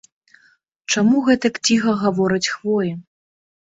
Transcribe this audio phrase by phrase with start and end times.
[0.95, 2.91] Чаму гэтак ціха гавораць хвоі?